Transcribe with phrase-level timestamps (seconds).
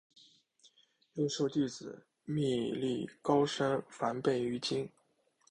[1.13, 4.89] 又授弟子觅历高声梵呗于今。